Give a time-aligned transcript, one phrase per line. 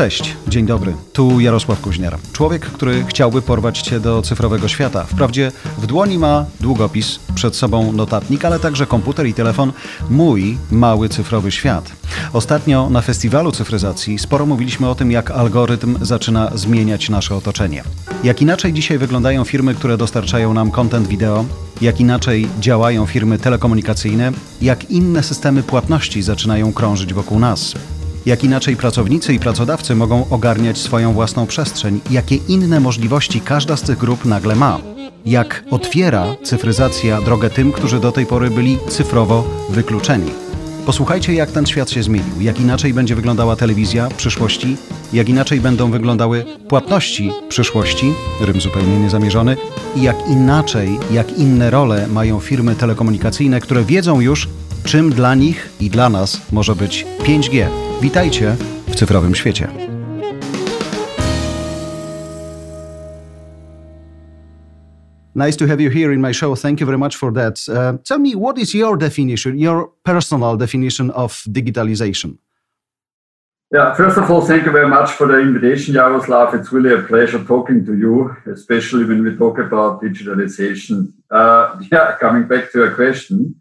[0.00, 0.94] Cześć, dzień dobry.
[1.12, 2.18] Tu Jarosław Kuźniar.
[2.32, 5.04] Człowiek, który chciałby porwać cię do cyfrowego świata.
[5.04, 9.72] Wprawdzie w dłoni ma długopis, przed sobą notatnik, ale także komputer i telefon.
[10.10, 11.92] Mój mały cyfrowy świat.
[12.32, 17.84] Ostatnio na festiwalu cyfryzacji sporo mówiliśmy o tym, jak algorytm zaczyna zmieniać nasze otoczenie.
[18.24, 21.44] Jak inaczej dzisiaj wyglądają firmy, które dostarczają nam content wideo,
[21.80, 24.32] jak inaczej działają firmy telekomunikacyjne,
[24.62, 27.74] jak inne systemy płatności zaczynają krążyć wokół nas.
[28.26, 33.82] Jak inaczej pracownicy i pracodawcy mogą ogarniać swoją własną przestrzeń, jakie inne możliwości każda z
[33.82, 34.78] tych grup nagle ma.
[35.26, 40.30] Jak otwiera cyfryzacja drogę tym, którzy do tej pory byli cyfrowo wykluczeni.
[40.86, 44.76] Posłuchajcie, jak ten świat się zmienił, jak inaczej będzie wyglądała telewizja przyszłości,
[45.12, 49.56] jak inaczej będą wyglądały płatności przyszłości, rym zupełnie niezamierzony,
[49.96, 54.48] i jak inaczej, jak inne role mają firmy telekomunikacyjne, które wiedzą już,
[54.84, 57.66] czym dla nich i dla nas może być 5G.
[58.00, 58.56] Witajcie
[58.88, 59.68] w cyfrowym świecie.
[65.34, 66.60] Nice to have you here in my show.
[66.60, 67.68] Thank you very much for that.
[67.68, 72.38] Uh, tell me, what is your definition, your personal definition of digitalization?
[73.72, 76.54] Yeah, first of all, thank you very much for the invitation, Jaroslav.
[76.54, 81.12] It's really a pleasure talking to you, especially when we talk about digitalization.
[81.30, 83.54] Uh, yeah, coming back to your question,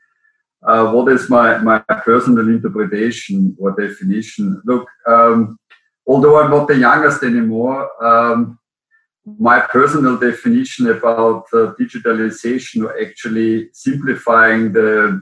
[0.63, 4.61] uh, what is my, my personal interpretation or definition?
[4.65, 5.57] Look, um,
[6.05, 8.59] although I'm not the youngest anymore, um,
[9.37, 15.21] my personal definition about uh, digitalization or actually simplifying the,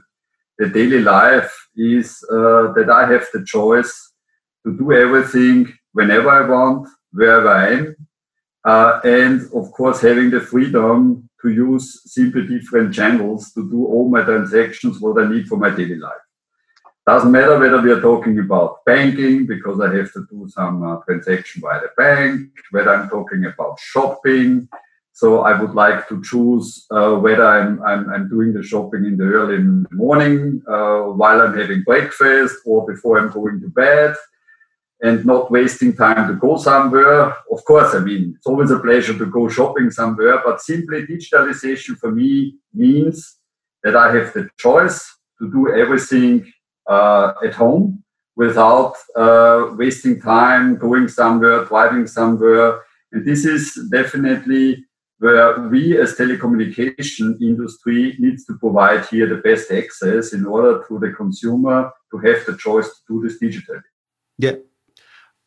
[0.58, 4.12] the daily life is uh, that I have the choice
[4.64, 7.96] to do everything whenever I want, wherever I am,
[8.64, 14.08] uh, and of course having the freedom to use simply different channels to do all
[14.08, 16.24] my transactions, what I need for my daily life.
[17.06, 20.96] Doesn't matter whether we are talking about banking, because I have to do some uh,
[21.06, 24.68] transaction via the bank, whether I'm talking about shopping.
[25.12, 29.16] So I would like to choose uh, whether I'm, I'm, I'm, doing the shopping in
[29.16, 29.58] the early
[29.90, 34.14] morning uh, while I'm having breakfast or before I'm going to bed
[35.00, 37.32] and not wasting time to go somewhere.
[37.50, 41.96] Of course, I mean, it's always a pleasure to go shopping somewhere, but simply digitalization
[41.98, 43.36] for me means
[43.84, 45.00] that I have the choice
[45.40, 46.52] to do everything
[46.88, 48.02] uh, at home
[48.34, 52.80] without uh, wasting time going somewhere, driving somewhere.
[53.12, 54.84] And this is definitely
[55.18, 60.98] where we as telecommunication industry needs to provide here the best access in order to
[60.98, 63.82] the consumer to have the choice to do this digitally.
[64.38, 64.56] Yeah,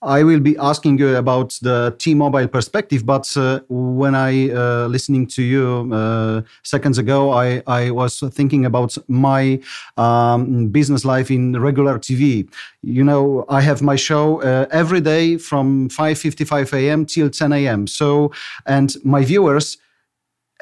[0.04, 5.28] I will be asking you about the T-Mobile perspective, but uh, when I uh, listening
[5.28, 9.60] to you uh, seconds ago, I, I was thinking about my
[9.98, 12.50] um, business life in regular TV.
[12.82, 17.06] You know, I have my show uh, every day from 5:55 a.m.
[17.06, 17.86] till 10 a.m.
[17.86, 18.32] So,
[18.66, 19.78] and my viewers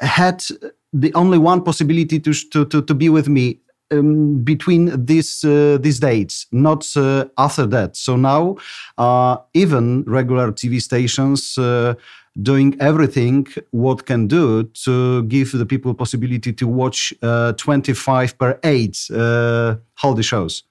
[0.00, 0.44] had
[0.92, 5.78] the only one possibility to, to, to, to be with me um, between these uh,
[5.80, 7.96] these dates, not uh, after that.
[7.96, 8.56] So now,
[8.98, 11.94] uh, even regular TV stations uh,
[12.42, 18.58] doing everything what can do to give the people possibility to watch uh, 25 per
[18.62, 20.64] 8 uh, holiday shows.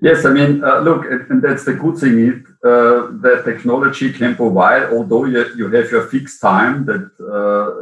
[0.00, 5.24] Yes, I mean, look, and that's the good thing is that technology can provide, although
[5.24, 7.10] you, you have your fixed time that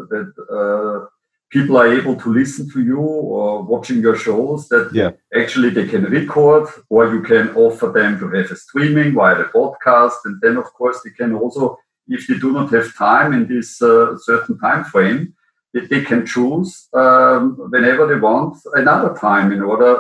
[0.08, 1.08] that
[1.56, 5.12] people are able to listen to you or watching your shows that yeah.
[5.40, 9.48] actually they can record or you can offer them to have a streaming via the
[9.58, 11.78] podcast and then of course they can also
[12.08, 15.32] if they do not have time in this uh, certain time frame
[15.72, 19.92] they, they can choose um, whenever they want another time in order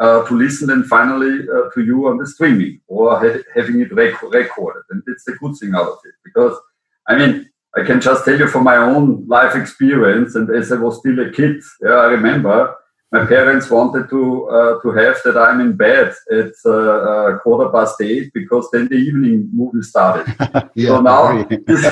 [0.00, 3.92] uh, to listen and finally uh, to you on the streaming or ha- having it
[3.92, 6.56] rec- recorded and it's the good thing out of it because
[7.08, 7.34] i mean
[7.76, 11.18] I can just tell you from my own life experience, and as I was still
[11.20, 12.74] a kid, yeah, I remember
[13.14, 16.70] my parents wanted to uh, to have that I'm in bed at uh,
[17.10, 20.26] uh, quarter past eight because then the evening movie started.
[20.74, 21.82] yeah, so now this,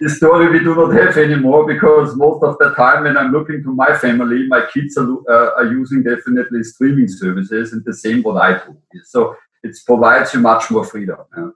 [0.00, 3.62] this, story we do not have anymore because most of the time when I'm looking
[3.64, 8.22] to my family, my kids are, uh, are using definitely streaming services and the same
[8.22, 8.76] what I do.
[9.04, 11.18] So it provides you much more freedom.
[11.36, 11.50] Yeah.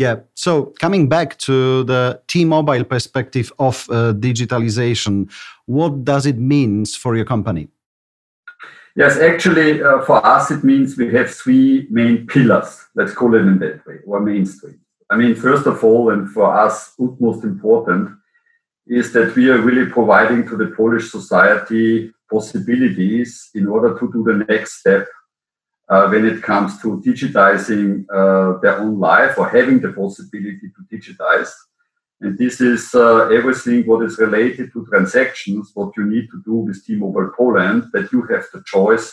[0.00, 0.20] Yeah.
[0.34, 5.30] So coming back to the T-Mobile perspective of uh, digitalization,
[5.66, 7.68] what does it mean for your company?
[8.96, 12.86] Yes, actually, uh, for us, it means we have three main pillars.
[12.94, 14.80] Let's call it in that way, or mainstream.
[15.10, 18.08] I mean, first of all, and for us, utmost important,
[18.86, 24.24] is that we are really providing to the Polish society possibilities in order to do
[24.24, 25.06] the next step
[25.90, 30.80] uh, when it comes to digitizing uh, their own life or having the possibility to
[30.94, 31.50] digitize.
[32.20, 36.54] And this is uh, everything what is related to transactions, what you need to do
[36.66, 39.06] with T-Mobile Poland, that you have the choice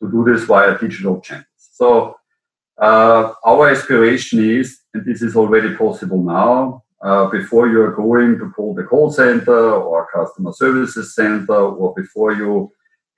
[0.00, 1.46] to do this via digital channels.
[1.56, 2.16] So
[2.80, 8.38] uh, our aspiration is, and this is already possible now, uh, before you are going
[8.38, 12.72] to call the call center or customer services center, or before you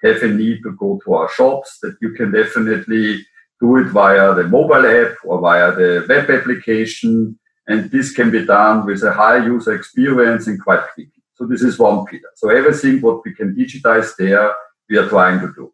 [0.06, 3.24] have a need to go to our shops, that you can definitely
[3.60, 7.38] do it via the mobile app or via the web application
[7.68, 11.22] and this can be done with a high user experience and quite quickly.
[11.34, 12.30] So this is one pillar.
[12.34, 14.52] So everything what we can digitize there,
[14.88, 15.72] we are trying to do.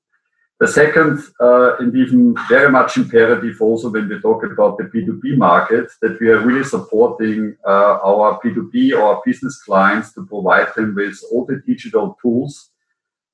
[0.59, 5.37] The second, uh, and even very much imperative also when we talk about the P2P
[5.37, 10.95] market, that we are really supporting uh, our P2P or business clients to provide them
[10.95, 12.71] with all the digital tools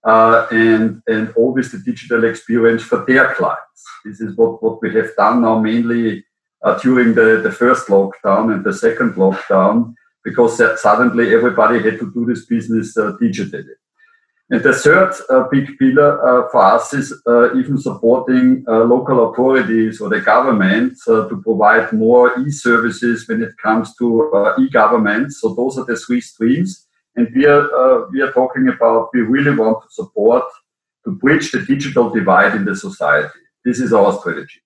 [0.05, 3.85] uh, and, and always the digital experience for their clients.
[4.05, 6.25] This is what, what we have done now mainly
[6.63, 12.13] uh, during the, the first lockdown and the second lockdown because suddenly everybody had to
[12.13, 13.77] do this business uh, digitally.
[14.51, 20.01] And the third uh, big pillar uh, for us is uh, even supporting local authorities
[20.01, 25.33] or the government to provide more e-services when it comes to e-government.
[25.33, 26.88] So those are the three streams.
[27.19, 30.45] And we are, we are talking about, we really want to support
[31.05, 33.41] to bridge the digital divide in the society.
[33.65, 34.61] This is our strategy.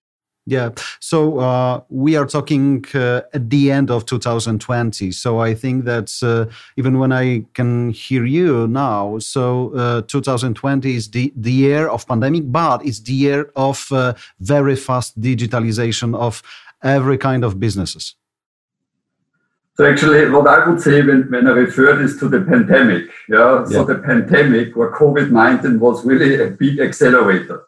[0.44, 0.70] Yeah.
[1.00, 5.12] So uh, we are talking uh, at the end of 2020.
[5.12, 10.96] So I think that uh, even when I can hear you now, so uh, 2020
[10.96, 16.14] is the, the year of pandemic, but it's the year of uh, very fast digitalization
[16.16, 16.42] of
[16.82, 18.16] every kind of businesses.
[19.74, 23.64] So actually, what I would say when, when I refer this to the pandemic, yeah,
[23.64, 23.84] so yeah.
[23.84, 27.64] the pandemic or COVID-19 was really a big accelerator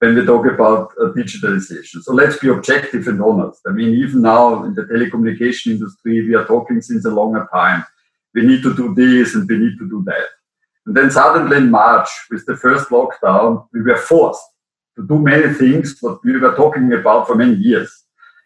[0.00, 2.02] when we talk about uh, digitalization.
[2.02, 3.62] So let's be objective and honest.
[3.66, 7.84] I mean, even now in the telecommunication industry, we are talking since a longer time.
[8.34, 10.26] We need to do this and we need to do that.
[10.86, 14.44] And then suddenly in March, with the first lockdown, we were forced
[14.96, 17.97] to do many things what we were talking about for many years.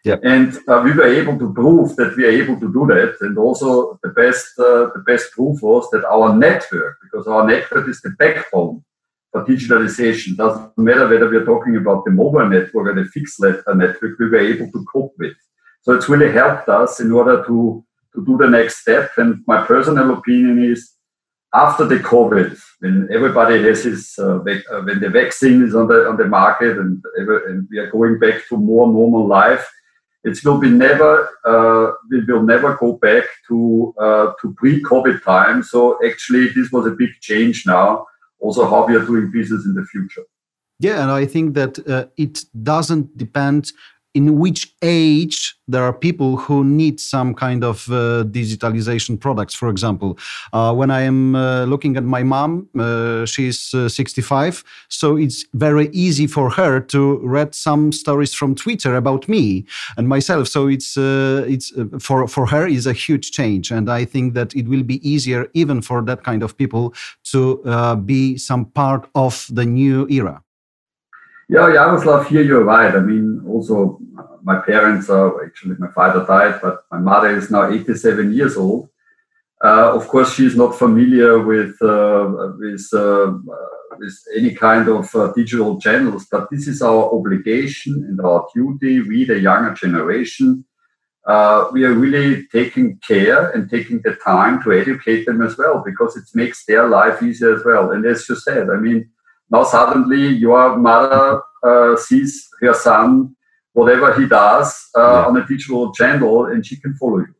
[0.03, 0.19] Yep.
[0.23, 3.15] And uh, we were able to prove that we are able to do that.
[3.21, 7.87] And also the best, uh, the best proof was that our network, because our network
[7.87, 8.83] is the backbone
[9.31, 10.35] for digitalization.
[10.35, 14.39] Doesn't matter whether we're talking about the mobile network or the fixed network, we were
[14.39, 15.37] able to cope with.
[15.83, 19.11] So it's really helped us in order to, to do the next step.
[19.17, 20.91] And my personal opinion is
[21.53, 26.07] after the COVID, when everybody has his, uh, uh, when the vaccine is on the,
[26.09, 29.65] on the market and, and we are going back to more normal life,
[30.23, 35.63] it will be never, uh, we will never go back to, uh, to pre-COVID time.
[35.63, 38.05] So actually this was a big change now
[38.43, 40.23] also how we are doing business in the future.
[40.79, 43.71] Yeah, and I think that uh, it doesn't depend
[44.13, 49.53] in which age there are people who need some kind of uh, digitalization products.
[49.55, 50.17] For example
[50.53, 55.45] uh, when i am uh, looking at my mom uh, she's uh, 65 so it's
[55.53, 59.65] very easy for her to read some stories from twitter about me
[59.97, 60.47] and myself.
[60.47, 64.55] So it's uh, it's for for her is a huge change and i think that
[64.55, 66.93] it will be easier even for that kind of people
[67.31, 67.41] to
[68.05, 70.41] be some part of the new era
[71.49, 72.95] yeah, Yaroslav, here you're right.
[72.95, 73.99] I mean, also
[74.43, 78.89] my parents are actually my father died, but my mother is now 87 years old.
[79.63, 83.33] Uh, of course, she's not familiar with uh, with uh,
[83.97, 89.01] with any kind of uh, digital channels, but this is our obligation and our duty.
[89.01, 90.65] We, the younger generation,
[91.25, 95.81] uh, we are really taking care and taking the time to educate them as well,
[95.85, 97.91] because it makes their life easier as well.
[97.91, 99.09] And as you said, I mean,
[99.49, 103.35] now suddenly your mother uh, sees her son,
[103.73, 105.25] whatever he does, uh, yeah.
[105.25, 107.33] on a digital channel, and she can follow you.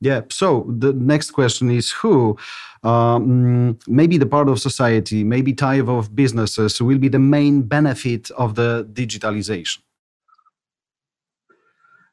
[0.00, 0.22] Yeah.
[0.30, 2.36] So the next question is who,
[2.84, 8.30] um, maybe the part of society, maybe type of businesses will be the main benefit
[8.32, 9.78] of the digitalization?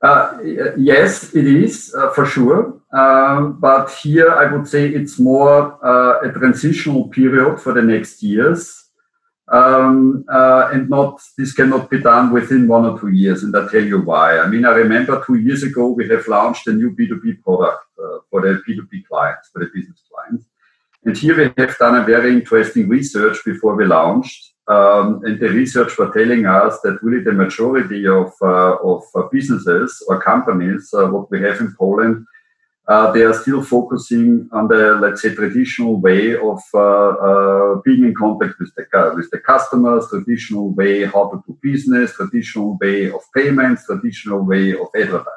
[0.01, 0.37] Uh,
[0.77, 2.79] yes, it is uh, for sure.
[2.91, 8.23] Uh, but here I would say it's more uh, a transitional period for the next
[8.23, 8.84] years
[9.47, 13.43] um, uh, and not this cannot be done within one or two years.
[13.43, 14.39] And I'll tell you why.
[14.39, 18.19] I mean, I remember two years ago we have launched a new B2B product uh,
[18.29, 20.45] for the B2B clients, for the business clients.
[21.03, 24.53] And here we have done a very interesting research before we launched.
[24.67, 30.03] Um, and the research were telling us that really the majority of, uh, of businesses
[30.07, 32.25] or companies, uh, what we have in Poland,
[32.87, 38.05] uh, they are still focusing on the, let's say, traditional way of uh, uh, being
[38.05, 43.09] in contact with the, with the customers, traditional way how to do business, traditional way
[43.11, 45.31] of payments, traditional way of advertising.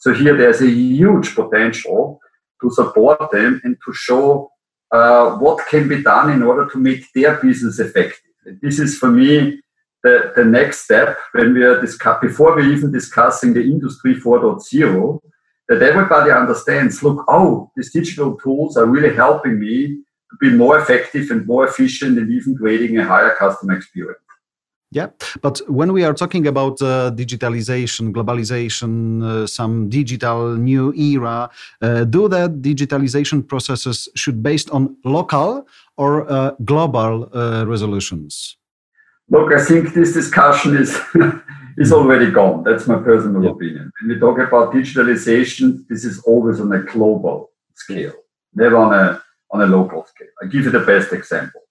[0.00, 2.20] So here there's a huge potential
[2.60, 4.50] to support them and to show
[4.92, 8.20] uh, what can be done in order to make their business effective.
[8.60, 9.60] This is for me
[10.02, 15.20] the, the next step when we are discuss, before we even discussing the industry 4.0
[15.68, 19.98] that everybody understands look, oh, these digital tools are really helping me
[20.30, 24.20] to be more effective and more efficient and even creating a higher customer experience.
[24.92, 25.08] Yeah,
[25.42, 31.50] but when we are talking about uh, digitalization, globalization, uh, some digital new era,
[31.82, 38.56] uh, do that digitalization processes should based on local or uh, global uh, resolutions?
[39.28, 40.96] Look, I think this discussion is
[41.76, 42.62] is already gone.
[42.64, 43.50] That's my personal yeah.
[43.50, 43.92] opinion.
[44.00, 48.14] When we talk about digitalization, this is always on a global scale,
[48.54, 50.28] never on a on a local scale.
[50.42, 51.62] I give you the best example.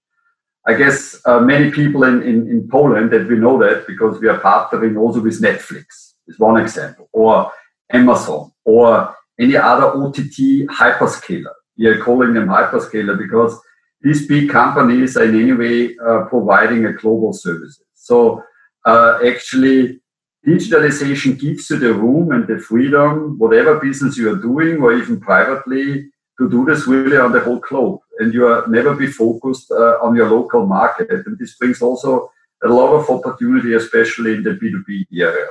[0.67, 4.27] I guess uh, many people in, in, in Poland that we know that because we
[4.27, 5.85] are partnering also with Netflix
[6.27, 7.51] is one example, or
[7.91, 11.53] Amazon, or any other OTT hyperscaler.
[11.77, 13.59] We are calling them hyperscaler because
[14.01, 17.83] these big companies are in any way uh, providing a global services.
[17.93, 18.43] So
[18.85, 19.99] uh, actually
[20.45, 25.19] digitalization gives you the room and the freedom, whatever business you are doing or even
[25.19, 26.05] privately,
[26.37, 27.99] to do this really on the whole globe.
[28.19, 31.09] And you are never be focused uh, on your local market.
[31.09, 32.29] And this brings also
[32.63, 35.47] a lot of opportunity, especially in the B2B area.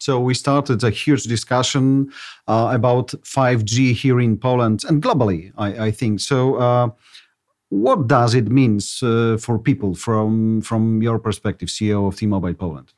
[0.00, 2.10] So we started a huge discussion
[2.48, 6.18] uh, about 5G here in Poland and globally, I, I think.
[6.18, 6.88] So uh,
[7.72, 12.92] what does it mean uh, for people from, from your perspective, CEO of T-Mobile Poland?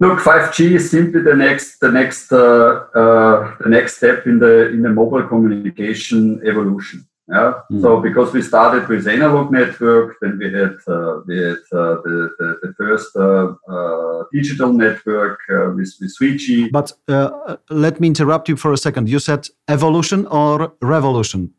[0.00, 4.68] Look, 5G is simply the next the next uh, uh, the next step in the
[4.74, 7.06] in the mobile communication evolution.
[7.28, 7.54] Yeah.
[7.70, 7.80] Mm.
[7.80, 12.30] So because we started with analog network, then we had uh, we had uh, the,
[12.38, 15.38] the, the first uh, uh, digital network
[15.76, 16.70] with with 3G.
[16.70, 16.92] But
[17.70, 19.08] let me interrupt you for a second.
[19.08, 21.54] You said evolution or revolution?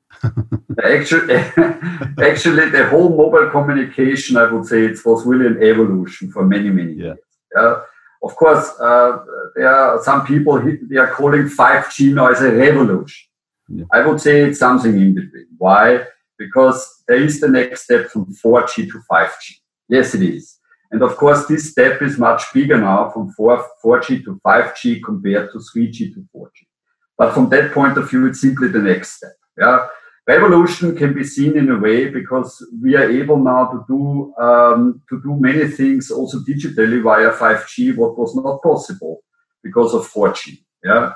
[0.83, 1.35] Actually,
[2.21, 6.69] actually, the whole mobile communication, I would say, it was really an evolution for many,
[6.69, 7.17] many years.
[7.55, 7.81] Yeah.
[8.23, 9.19] Of course, uh,
[9.55, 13.27] there are some people they are calling 5G now as a revolution.
[13.69, 13.85] Yeah.
[13.91, 15.47] I would say it's something in between.
[15.57, 16.05] Why?
[16.37, 19.59] Because there is the next step from 4G to 5G.
[19.89, 20.57] Yes, it is.
[20.91, 25.51] And of course, this step is much bigger now from 4, 4G to 5G compared
[25.51, 26.65] to 3G to 4G.
[27.17, 29.33] But from that point of view, it's simply the next step.
[29.57, 29.87] Yeah
[30.27, 35.01] revolution can be seen in a way because we are able now to do um,
[35.09, 39.23] to do many things also digitally via 5G, what was not possible
[39.63, 40.59] because of 4G.
[40.83, 41.13] Yeah,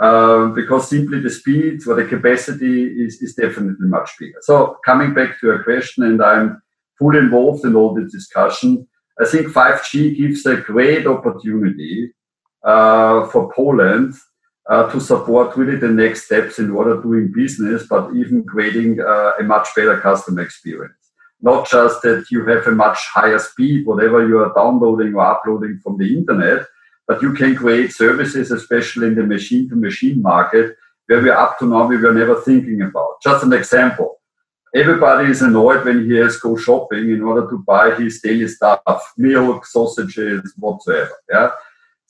[0.00, 4.38] um, because simply the speed or the capacity is, is definitely much bigger.
[4.42, 6.62] So coming back to your question, and I'm
[6.98, 8.86] fully involved in all this discussion.
[9.20, 12.14] I think 5G gives a great opportunity
[12.64, 14.14] uh, for Poland
[14.70, 19.32] uh, to support really the next steps in order doing business, but even creating uh,
[19.40, 20.94] a much better customer experience.
[21.42, 25.80] Not just that you have a much higher speed, whatever you are downloading or uploading
[25.82, 26.66] from the internet,
[27.08, 31.58] but you can create services, especially in the machine to machine market, where we up
[31.58, 33.20] to now we were never thinking about.
[33.22, 34.20] Just an example.
[34.72, 38.46] Everybody is annoyed when he has to go shopping in order to buy his daily
[38.46, 41.10] stuff, milk, sausages, whatsoever.
[41.28, 41.50] Yeah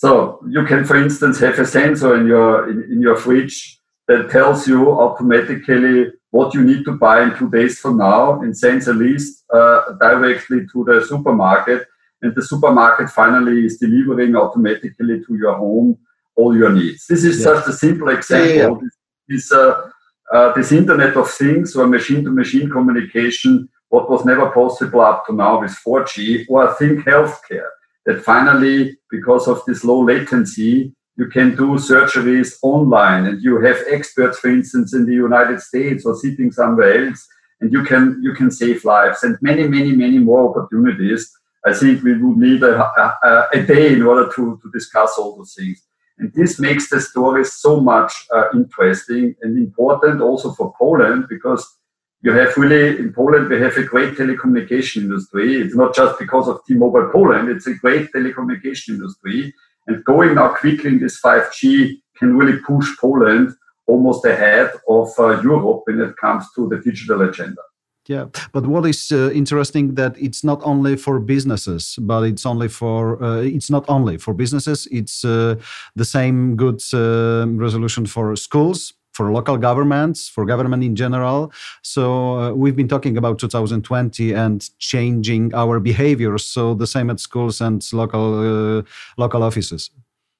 [0.00, 3.78] so you can, for instance, have a sensor in your in, in your fridge
[4.08, 8.56] that tells you automatically what you need to buy in two days from now and
[8.56, 11.86] sends a list uh, directly to the supermarket.
[12.22, 15.98] And the supermarket finally is delivering automatically to your home
[16.34, 17.06] all your needs.
[17.06, 17.44] This is yeah.
[17.52, 18.56] just a simple example.
[18.56, 18.88] Yeah, yeah.
[19.28, 19.90] This, uh,
[20.32, 25.26] uh, this Internet of Things or machine to machine communication, what was never possible up
[25.26, 27.68] to now with 4G, or think healthcare
[28.06, 33.76] that finally, because of this low latency, you can do surgeries online and you have
[33.88, 37.26] experts, for instance, in the United States or sitting somewhere else,
[37.60, 41.30] and you can you can save lives and many, many, many more opportunities.
[41.66, 45.36] I think we would need a, a, a day in order to, to discuss all
[45.36, 45.82] those things.
[46.18, 51.66] And this makes the story so much uh, interesting and important also for Poland because
[52.22, 55.60] you have really in Poland we have a great telecommunication industry.
[55.60, 59.54] It's not just because of T-Mobile Poland; it's a great telecommunication industry.
[59.86, 63.54] And going now quickly in this 5G can really push Poland
[63.86, 67.62] almost ahead of uh, Europe when it comes to the digital agenda.
[68.06, 72.68] Yeah, but what is uh, interesting that it's not only for businesses, but it's only
[72.68, 74.86] for uh, it's not only for businesses.
[74.90, 75.56] It's uh,
[75.96, 81.52] the same good uh, resolution for schools for local governments, for government in general.
[81.82, 86.44] So uh, we've been talking about 2020 and changing our behaviors.
[86.44, 88.82] So the same at schools and local uh,
[89.16, 89.90] local offices.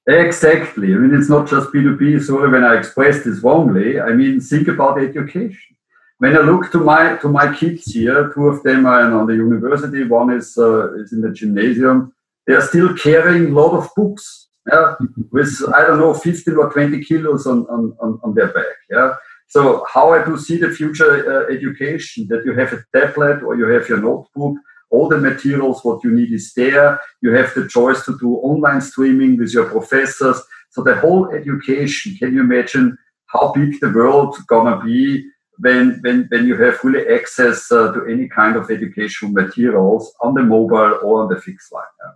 [0.07, 0.95] Exactly.
[0.95, 2.23] I mean, it's not just B2B.
[2.23, 4.01] Sorry when I expressed this wrongly.
[4.01, 5.77] I mean, think about education.
[6.19, 9.35] When I look to my to my kids here, two of them are on the
[9.35, 10.05] university.
[10.05, 12.13] One is uh, is in the gymnasium.
[12.47, 14.95] They are still carrying a lot of books yeah,
[15.33, 18.67] with I don't know 15 or 20 kilos on on, on, their back.
[18.91, 19.15] Yeah.
[19.49, 23.57] So how I do see the future uh, education that you have a tablet or
[23.57, 24.57] you have your notebook
[24.91, 27.01] all the materials, what you need is there.
[27.23, 30.41] You have the choice to do online streaming with your professors.
[30.71, 35.25] So the whole education, can you imagine how big the world gonna be
[35.59, 40.35] when, when, when you have really access uh, to any kind of educational materials on
[40.35, 41.85] the mobile or on the fixed line?
[42.05, 42.13] Yeah.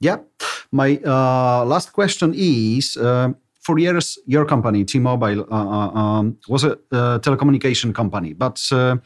[0.00, 0.18] Yeah.
[0.72, 3.28] My uh, last question is, uh,
[3.60, 8.32] for years, your company, T-Mobile, uh, uh, um, was a telecommunication company.
[8.32, 8.96] But uh,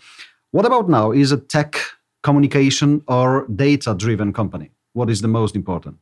[0.50, 1.12] what about now?
[1.12, 1.76] Is a tech
[2.22, 4.70] communication or data driven company?
[4.94, 5.96] What is the most important?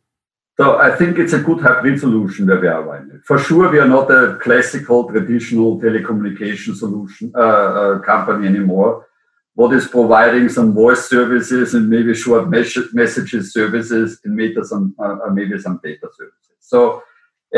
[0.57, 3.19] So I think it's a good hybrid solution where we are right now.
[3.26, 9.07] For sure, we are not a classical traditional telecommunication solution uh, uh, company anymore.
[9.56, 14.94] What is providing some voice services and maybe short mes- messages services and maybe some
[15.04, 16.56] uh, uh, maybe some data services.
[16.72, 17.02] So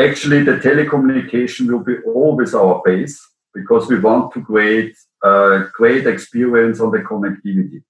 [0.07, 3.17] actually, the telecommunication will be always our base
[3.53, 7.81] because we want to create a uh, great experience on the connectivity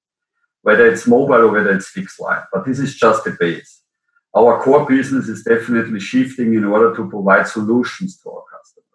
[0.62, 2.44] whether it's mobile or whether it's fixed line.
[2.52, 3.82] But this is just the base.
[4.36, 8.86] Our core business is definitely shifting in order to provide solutions to our customers.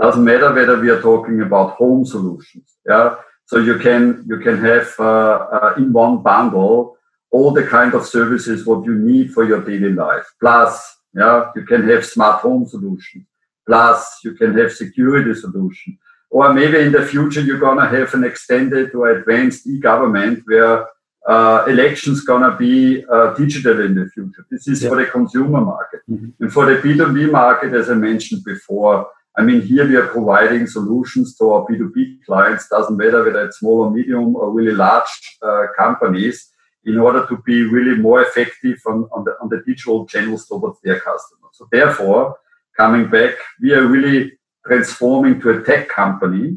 [0.00, 2.76] Doesn't matter whether we are talking about home solutions.
[2.88, 3.16] Yeah.
[3.50, 6.96] So you can you can have uh, uh, in one bundle
[7.32, 10.26] all the kind of services what you need for your daily life.
[10.38, 10.72] Plus,
[11.20, 13.26] yeah, you can have smart home solution.
[13.66, 15.98] Plus, you can have security solution.
[16.30, 20.86] Or maybe in the future you're gonna have an extended or advanced e-government where
[21.28, 24.46] uh, elections gonna be uh, digital in the future.
[24.48, 24.90] This is yeah.
[24.90, 26.02] for the consumer market.
[26.08, 26.44] Mm-hmm.
[26.44, 29.08] And for the B2B market, as I mentioned before,
[29.38, 33.58] I mean, here we are providing solutions to our B2B clients, doesn't matter whether it's
[33.58, 36.50] small or medium or really large uh, companies,
[36.84, 40.80] in order to be really more effective on, on, the, on the digital channels towards
[40.82, 41.52] their customers.
[41.52, 42.36] So therefore,
[42.76, 44.32] coming back, we are really
[44.66, 46.56] transforming to a tech company.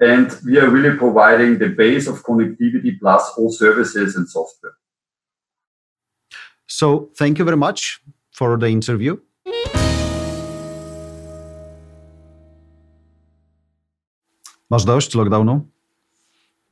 [0.00, 4.72] And we are really providing the base of connectivity plus all services and software.
[6.66, 8.00] So, thank you very much
[8.32, 9.18] for the interview.
[14.70, 15.68] Masz dość lockdownu?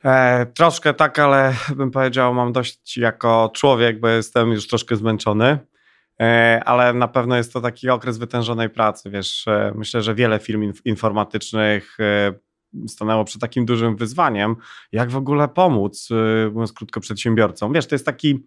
[0.04, 5.58] E, troszkę tak, ale bym powiedział, mam dość jako człowiek, bo jestem już troszkę zmęczony.
[6.20, 9.11] E, ale na pewno jest to taki okres wytężonej pracy.
[9.11, 12.32] Wiesz, e, myślę, że wiele firm informatycznych e,
[12.88, 14.56] stanęło przed takim dużym wyzwaniem,
[14.92, 16.08] jak w ogóle pomóc,
[16.52, 17.72] mówiąc krótko, przedsiębiorcom.
[17.72, 18.44] Wiesz, to jest taki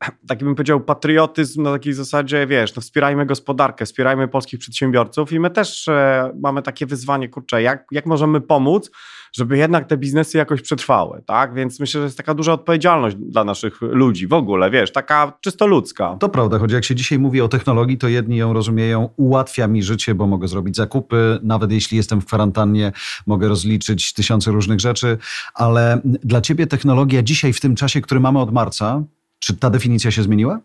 [0.28, 5.40] taki bym powiedział patriotyzm na takiej zasadzie, wiesz, no wspierajmy gospodarkę, wspierajmy polskich przedsiębiorców i
[5.40, 8.90] my też e, mamy takie wyzwanie, kurczę, jak, jak możemy pomóc,
[9.36, 11.54] żeby jednak te biznesy jakoś przetrwały, tak?
[11.54, 15.66] Więc myślę, że jest taka duża odpowiedzialność dla naszych ludzi w ogóle, wiesz, taka czysto
[15.66, 16.16] ludzka.
[16.20, 19.82] To prawda, choć jak się dzisiaj mówi o technologii, to jedni ją rozumieją, ułatwia mi
[19.82, 22.92] życie, bo mogę zrobić zakupy, nawet jeśli jestem w kwarantannie,
[23.26, 25.18] mogę rozliczyć tysiące różnych rzeczy,
[25.54, 29.02] ale dla ciebie technologia dzisiaj w tym czasie, który mamy od marca,
[29.38, 30.60] czy ta definicja się zmieniła?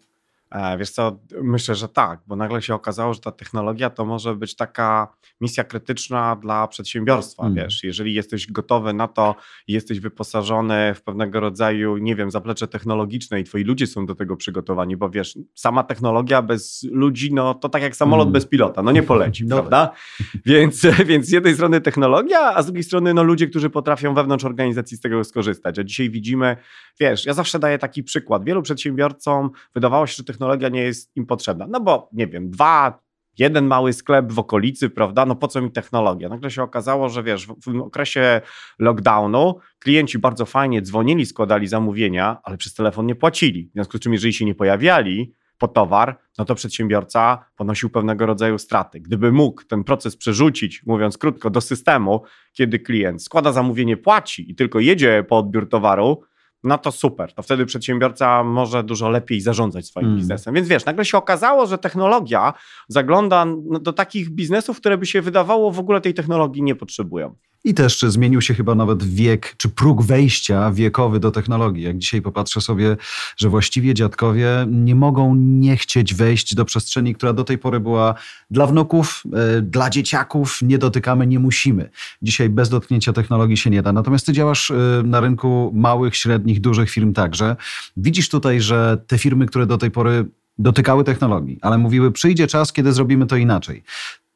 [0.51, 4.35] E, wiesz co, myślę, że tak, bo nagle się okazało, że ta technologia to może
[4.35, 5.07] być taka
[5.41, 7.55] misja krytyczna dla przedsiębiorstwa, mm.
[7.55, 9.35] wiesz, jeżeli jesteś gotowy na to
[9.67, 14.15] i jesteś wyposażony w pewnego rodzaju, nie wiem, zaplecze technologiczne i twoi ludzie są do
[14.15, 18.33] tego przygotowani, bo wiesz, sama technologia bez ludzi, no to tak jak samolot mm.
[18.33, 19.55] bez pilota, no nie poleci, no.
[19.55, 19.91] prawda?
[20.45, 24.45] Więc, więc z jednej strony technologia, a z drugiej strony no ludzie, którzy potrafią wewnątrz
[24.45, 26.57] organizacji z tego skorzystać, a dzisiaj widzimy,
[26.99, 31.12] wiesz, ja zawsze daję taki przykład, wielu przedsiębiorcom wydawało się, że technologia technologia nie jest
[31.15, 31.67] im potrzebna.
[31.69, 32.99] No bo nie wiem, dwa,
[33.38, 35.25] jeden mały sklep w okolicy, prawda?
[35.25, 36.30] No po co mi technologia?
[36.30, 38.41] Nagle się okazało, że wiesz, w, okresie
[38.80, 43.69] lockdownu klienci bardzo fajnie dzwonili, składali zamówienia, ale przez telefon nie płacili.
[43.69, 48.25] W związku z czym, jeżeli się nie pojawiali po towar, no to przedsiębiorca ponosił pewnego
[48.25, 48.99] rodzaju straty.
[48.99, 52.23] Gdyby mógł ten proces przerzucić, mówiąc krótko, do systemu,
[52.54, 56.23] kiedy klient składa zamówienie, płaci i tylko jedzie po odbiór towaru,
[56.63, 57.33] no to super.
[57.33, 60.17] To wtedy przedsiębiorca może dużo lepiej zarządzać swoim mm.
[60.17, 60.53] biznesem.
[60.53, 62.53] Więc wiesz, nagle się okazało, że technologia
[62.87, 63.45] zagląda
[63.81, 67.35] do takich biznesów, które by się wydawało w ogóle tej technologii nie potrzebują.
[67.63, 71.83] I też zmienił się chyba nawet wiek, czy próg wejścia wiekowy do technologii.
[71.83, 72.97] Jak dzisiaj popatrzę sobie,
[73.37, 78.15] że właściwie dziadkowie nie mogą nie chcieć wejść do przestrzeni, która do tej pory była
[78.51, 79.23] dla wnuków,
[79.57, 81.89] e, dla dzieciaków, nie dotykamy, nie musimy.
[82.21, 83.93] Dzisiaj bez dotknięcia technologii się nie da.
[83.93, 87.55] Natomiast ty działasz e, na rynku małych, średnich, dużych firm także.
[87.97, 90.25] Widzisz tutaj, że te firmy, które do tej pory
[90.57, 93.83] dotykały technologii, ale mówiły, przyjdzie czas, kiedy zrobimy to inaczej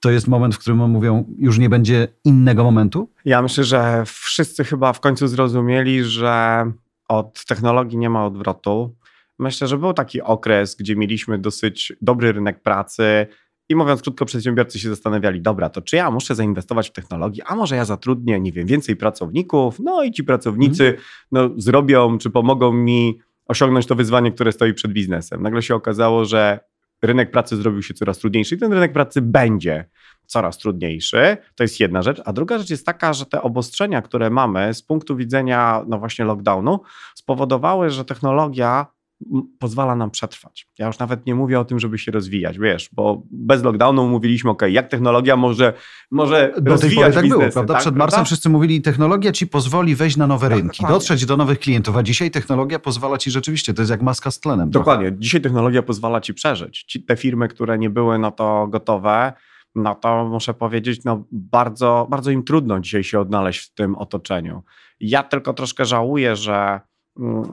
[0.03, 3.09] to jest moment, w którym mówią, już nie będzie innego momentu?
[3.25, 6.65] Ja myślę, że wszyscy chyba w końcu zrozumieli, że
[7.09, 8.95] od technologii nie ma odwrotu.
[9.39, 13.27] Myślę, że był taki okres, gdzie mieliśmy dosyć dobry rynek pracy,
[13.69, 17.55] i mówiąc krótko, przedsiębiorcy się zastanawiali, dobra, to czy ja muszę zainwestować w technologię, a
[17.55, 20.99] może ja zatrudnię, nie wiem, więcej pracowników, no i ci pracownicy mm.
[21.31, 25.41] no, zrobią, czy pomogą mi osiągnąć to wyzwanie, które stoi przed biznesem.
[25.41, 26.59] Nagle się okazało, że
[27.03, 29.85] rynek pracy zrobił się coraz trudniejszy i ten rynek pracy będzie
[30.25, 31.37] coraz trudniejszy.
[31.55, 32.21] To jest jedna rzecz.
[32.25, 36.25] A druga rzecz jest taka, że te obostrzenia, które mamy z punktu widzenia no właśnie
[36.25, 36.79] lockdownu,
[37.15, 38.85] spowodowały, że technologia
[39.59, 40.67] pozwala nam przetrwać.
[40.79, 44.51] Ja już nawet nie mówię o tym, żeby się rozwijać, wiesz, bo bez lockdownu mówiliśmy,
[44.51, 45.73] ok, jak technologia może,
[46.11, 47.73] może Do tej pory tak było, prawda?
[47.73, 48.25] Tak, Przed marcem prawda?
[48.25, 50.99] wszyscy mówili, technologia ci pozwoli wejść na nowe tak, rynki, dokładnie.
[50.99, 54.39] dotrzeć do nowych klientów, a dzisiaj technologia pozwala ci rzeczywiście, to jest jak maska z
[54.39, 54.69] tlenem.
[54.69, 55.19] Dokładnie, trochę.
[55.19, 56.83] dzisiaj technologia pozwala ci przeżyć.
[56.83, 59.33] Ci, te firmy, które nie były na to gotowe,
[59.75, 64.63] no to muszę powiedzieć, no bardzo, bardzo im trudno dzisiaj się odnaleźć w tym otoczeniu.
[64.99, 66.81] Ja tylko troszkę żałuję, że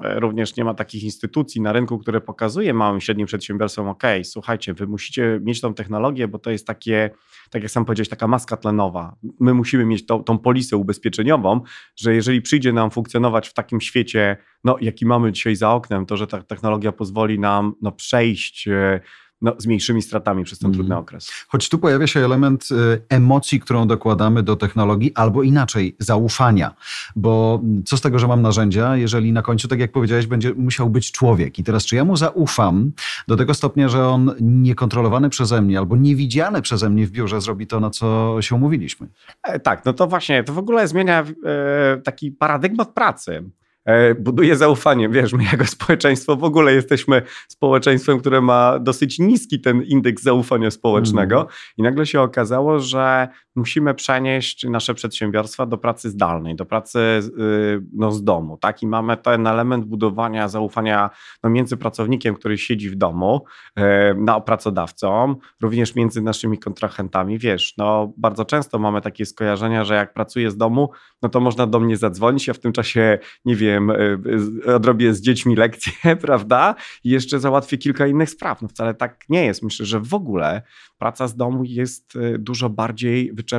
[0.03, 4.75] również nie ma takich instytucji na rynku, które pokazuje małym i średnim przedsiębiorstwom, ok, słuchajcie,
[4.75, 7.11] wy musicie mieć tą technologię, bo to jest takie,
[7.51, 9.17] tak jak sam powiedziałeś, taka maska tlenowa.
[9.41, 11.61] My musimy mieć tą, tą polisę ubezpieczeniową,
[11.97, 16.17] że jeżeli przyjdzie nam funkcjonować w takim świecie, no, jaki mamy dzisiaj za oknem, to
[16.17, 19.01] że ta technologia pozwoli nam no, przejść e,
[19.43, 20.75] no, z mniejszymi stratami przez ten mm.
[20.75, 21.31] trudny okres.
[21.49, 26.75] Choć tu pojawia się element y, emocji, którą dokładamy do technologii, albo inaczej, zaufania.
[27.17, 30.91] Bo co z tego, że mam narzędzia, jeżeli na końcu, tak jak powiedziałeś, będzie musiał
[30.91, 31.59] być człowiek.
[31.59, 32.93] I teraz, czy ja mu zaufam
[33.29, 37.67] do tego stopnia, że on niekontrolowany przeze mnie albo niewidziany przeze mnie w biurze zrobi
[37.67, 39.09] to, na co się umówiliśmy?
[39.43, 43.51] E, tak, no to właśnie, to w ogóle zmienia e, taki paradygmat pracy.
[43.91, 45.09] E, buduje zaufanie.
[45.09, 50.71] Wiesz, my jako społeczeństwo w ogóle jesteśmy społeczeństwem, które ma dosyć niski ten indeks zaufania
[50.71, 51.53] społecznego mm.
[51.77, 53.29] i nagle się okazało, że
[53.61, 58.83] musimy przenieść nasze przedsiębiorstwa do pracy zdalnej, do pracy y, no, z domu, tak?
[58.83, 61.11] I mamy ten element budowania zaufania
[61.43, 63.45] no, między pracownikiem, który siedzi w domu,
[63.77, 67.39] e, na pracodawcą, również między naszymi kontrahentami.
[67.39, 70.91] Wiesz, no bardzo często mamy takie skojarzenia, że jak pracuję z domu,
[71.23, 75.21] no to można do mnie zadzwonić, ja w tym czasie, nie wiem, e, odrobię z
[75.21, 76.75] dziećmi lekcje, prawda?
[77.05, 78.63] I jeszcze załatwię kilka innych spraw.
[78.63, 79.63] No wcale tak nie jest.
[79.63, 80.63] Myślę, że w ogóle
[80.99, 83.50] praca z domu jest dużo bardziej wyczerpująca.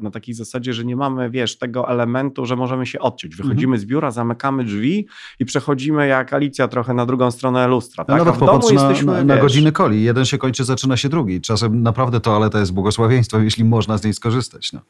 [0.00, 3.36] Na takiej zasadzie, że nie mamy, wiesz, tego elementu, że możemy się odciąć.
[3.36, 3.80] Wychodzimy mhm.
[3.80, 5.06] z biura, zamykamy drzwi
[5.38, 8.04] i przechodzimy jak Alicja trochę na drugą stronę lustra.
[8.04, 8.18] Tak?
[8.18, 10.02] No nawet popatrz na, jesteśmy, na, na godziny coli.
[10.02, 11.40] Jeden się kończy, zaczyna się drugi.
[11.40, 14.72] Czasem naprawdę toaleta jest błogosławieństwem, jeśli można z niej skorzystać.
[14.72, 14.80] No.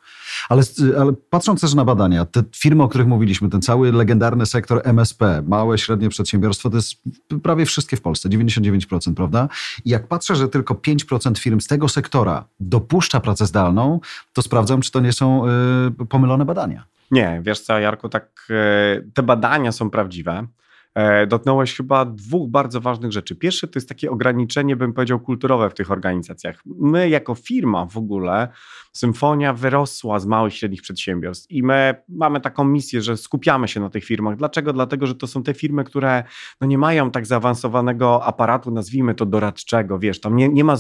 [0.49, 0.63] Ale,
[1.01, 5.43] ale patrząc też na badania, te firmy, o których mówiliśmy, ten cały legendarny sektor MSP,
[5.47, 6.95] małe, średnie przedsiębiorstwo, to jest
[7.43, 9.49] prawie wszystkie w Polsce, 99%, prawda?
[9.85, 13.94] I jak patrzę, że tylko 5% firm z tego sektora dopuszcza pracę zdalną,
[14.33, 15.43] to sprawdzam, czy to nie są
[16.01, 16.85] y, pomylone badania.
[17.11, 20.47] Nie, wiesz co, Jarku, tak y, te badania są prawdziwe.
[20.95, 23.37] E, dotknąłeś chyba dwóch bardzo ważnych rzeczy.
[23.37, 26.61] Pierwsze to jest takie ograniczenie, bym powiedział, kulturowe w tych organizacjach.
[26.67, 28.49] My, jako firma w ogóle,
[28.93, 33.81] Symfonia wyrosła z małych i średnich przedsiębiorstw i my mamy taką misję, że skupiamy się
[33.81, 34.37] na tych firmach.
[34.37, 34.73] Dlaczego?
[34.73, 36.25] Dlatego, że to są te firmy, które
[36.61, 40.77] no nie mają tak zaawansowanego aparatu, nazwijmy to doradczego, wiesz, tam nie, nie ma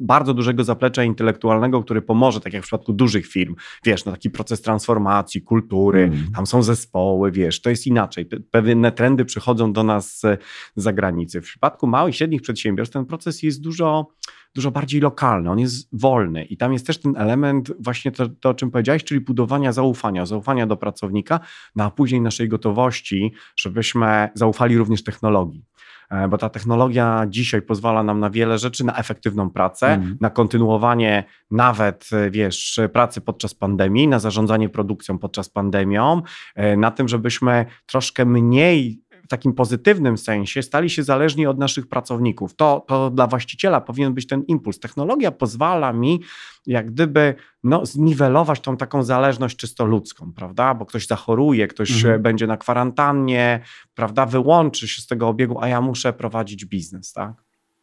[0.00, 3.54] bardzo dużego zaplecza intelektualnego, który pomoże, tak jak w przypadku dużych firm,
[3.84, 6.32] wiesz, no taki proces transformacji, kultury, mm.
[6.34, 8.26] tam są zespoły, wiesz, to jest inaczej.
[8.50, 10.42] Pewne trendy przychodzą do nas z
[10.76, 11.40] zagranicy.
[11.40, 14.06] W przypadku małych i średnich przedsiębiorstw ten proces jest dużo,
[14.54, 18.48] dużo bardziej lokalny, on jest wolny i tam jest też ten element właśnie to, to
[18.48, 21.40] o czym powiedziałeś, czyli budowania zaufania, zaufania do pracownika,
[21.76, 25.64] no a później naszej gotowości, żebyśmy zaufali również technologii.
[26.10, 30.16] E, bo ta technologia dzisiaj pozwala nam na wiele rzeczy, na efektywną pracę, mm.
[30.20, 36.22] na kontynuowanie nawet, e, wiesz, pracy podczas pandemii, na zarządzanie produkcją podczas pandemią,
[36.54, 41.86] e, na tym, żebyśmy troszkę mniej w takim pozytywnym sensie stali się zależni od naszych
[41.86, 42.54] pracowników.
[42.54, 44.78] To, to dla właściciela powinien być ten impuls.
[44.78, 46.20] Technologia pozwala mi
[46.66, 47.34] jak gdyby
[47.64, 50.74] no, zniwelować tą taką zależność czysto ludzką, prawda?
[50.74, 52.22] Bo ktoś zachoruje, ktoś mhm.
[52.22, 53.60] będzie na kwarantannie,
[53.94, 54.26] prawda?
[54.26, 57.32] Wyłączy się z tego obiegu, a ja muszę prowadzić biznes, tak?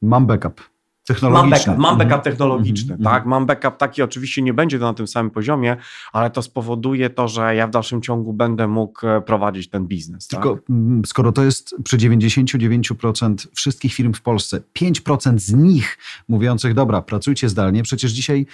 [0.01, 0.70] Mam backup.
[1.06, 1.50] Technologiczny.
[1.50, 2.22] Mam backup, mam backup Mhm.
[2.22, 3.14] technologiczny, Mhm.
[3.16, 3.26] tak?
[3.26, 5.78] Mam backup taki, oczywiście nie będzie to na tym samym poziomie,
[6.14, 10.28] ale to spowoduje to, że ja w dalszym ciągu będę mógł e, prowadzić ten biznes.
[10.28, 10.70] Tylko tak?
[10.70, 17.02] mm, skoro to jest przy 99% wszystkich firm w Polsce, 5% z nich mówiących, dobra,
[17.02, 18.46] pracujcie zdalnie, przecież dzisiaj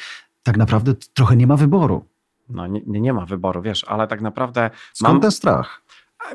[0.43, 2.05] tak naprawdę trochę nie ma wyboru.
[2.49, 5.81] No, nie, nie ma wyboru, wiesz, ale tak naprawdę Skąd mam, ten strach?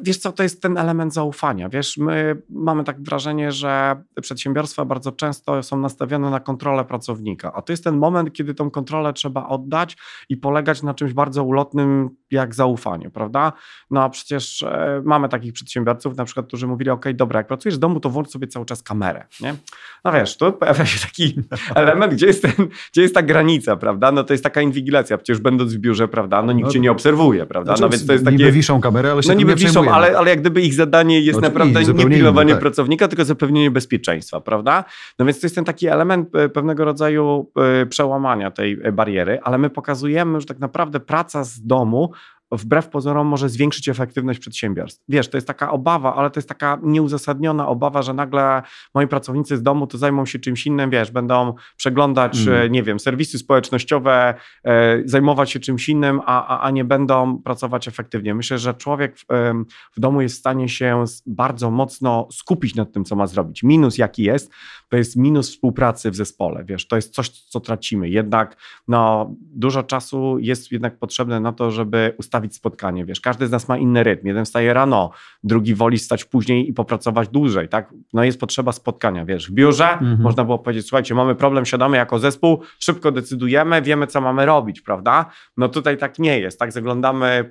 [0.03, 1.69] Wiesz co, to jest ten element zaufania.
[1.69, 7.63] Wiesz, my mamy tak wrażenie, że przedsiębiorstwa bardzo często są nastawione na kontrolę pracownika, a
[7.63, 9.97] to jest ten moment, kiedy tą kontrolę trzeba oddać
[10.29, 13.53] i polegać na czymś bardzo ulotnym jak zaufanie, prawda?
[13.91, 17.75] No a przecież e, mamy takich przedsiębiorców na przykład, którzy mówili, ok, dobra, jak pracujesz
[17.75, 19.55] z domu, to włącz sobie cały czas kamerę, nie?
[20.05, 21.35] No wiesz, tu pojawia się taki
[21.75, 24.13] element, gdzie jest, ten, gdzie jest ta granica, prawda?
[24.13, 26.93] No to jest taka inwigilacja, przecież będąc w biurze, prawda, no nikt No, cię nie
[26.93, 27.71] obserwuje, prawda?
[27.71, 28.37] Znaczy, No więc to jest takie...
[28.37, 31.21] Niby wiszą kamery, ale się No niby nie wiszą, ale, ale jak gdyby ich zadanie
[31.21, 32.61] jest Oczywiście, naprawdę nie zupełnie pilnowanie inne, tak.
[32.61, 34.85] pracownika, tylko zapewnienie bezpieczeństwa, prawda?
[35.19, 37.51] No więc to jest ten taki element e, pewnego rodzaju
[37.83, 42.13] e, przełamania tej e, bariery, ale my pokazujemy, że tak naprawdę praca z domu
[42.57, 45.05] wbrew pozorom może zwiększyć efektywność przedsiębiorstw.
[45.09, 48.63] Wiesz, to jest taka obawa, ale to jest taka nieuzasadniona obawa, że nagle
[48.95, 52.73] moi pracownicy z domu to zajmą się czymś innym, wiesz, będą przeglądać, Mm.
[52.73, 54.35] nie wiem, serwisy społecznościowe,
[54.65, 58.35] e, zajmować się czymś innym, a, a, a nie będą pracować efektywnie.
[58.35, 59.25] Myślę, że człowiek w,
[59.97, 63.63] w domu jest w stanie się bardzo mocno skupić nad tym, co ma zrobić.
[63.63, 64.53] Minus jaki jest,
[64.89, 68.09] to jest minus współpracy w zespole, wiesz, to jest coś, co tracimy.
[68.09, 68.57] Jednak
[68.89, 73.69] no, dużo czasu jest jednak potrzebne na to, żeby ustawić spotkanie, wiesz, każdy z nas
[73.69, 74.27] ma inny rytm.
[74.27, 75.11] Jeden wstaje rano,
[75.45, 77.95] drugi woli stać później i popracować dłużej, tak?
[78.13, 80.21] No jest potrzeba spotkania, wiesz, w biurze Mhm.
[80.21, 84.81] można było powiedzieć, słuchajcie, mamy problem, siadamy jako zespół, szybko decydujemy, wiemy, co mamy robić,
[84.81, 85.27] prawda?
[85.57, 86.73] No tutaj tak nie jest, tak?
[86.73, 87.45] Zaglądamy,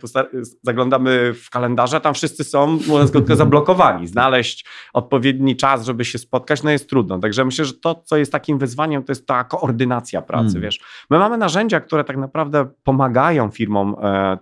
[0.63, 4.07] zaglądamy w kalendarze, tam wszyscy są, mówiąc krótko, zablokowani.
[4.07, 7.19] Znaleźć odpowiedni czas, żeby się spotkać, no jest trudno.
[7.19, 10.61] Także myślę, że to, co jest takim wyzwaniem, to jest ta koordynacja pracy, Mm.
[10.61, 10.79] wiesz.
[11.09, 14.37] My mamy narzędzia, które tak naprawdę pomagają firmom e, y,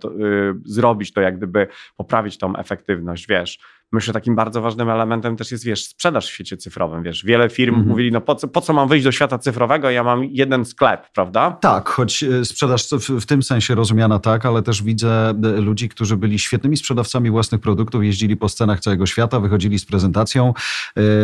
[0.64, 3.58] zrobić to, jak gdyby poprawić tą efektywność, wiesz.
[3.92, 7.24] Myślę, że takim bardzo ważnym elementem też jest, wiesz, sprzedaż w świecie cyfrowym, wiesz.
[7.24, 7.88] Wiele firm Mhm.
[7.88, 11.08] mówili, no po co, po co mam wyjść do świata cyfrowego, ja mam jeden sklep,
[11.14, 11.50] prawda?
[11.60, 15.88] Tak, choć e, sprzedaż w, w tym sensie rozumiana tak, ale też widzę e, ludzi,
[15.88, 20.54] którzy byli świetnymi sprzedawcami własnych produktów, jeździli po scenach całego świata, wychodzili z prezentacją,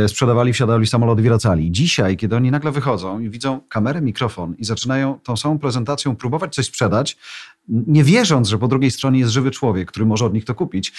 [0.04, 1.72] e, sprzedawali, wsiadali w samolot i wracali.
[1.72, 6.54] Dzisiaj, kiedy oni nagle wychodzą i widzą kamerę, mikrofon i zaczynają tą samą prezentacją próbować
[6.54, 7.16] coś sprzedać,
[7.68, 10.92] nie wierząc, że po drugiej stronie jest żywy człowiek, który może od nich to kupić,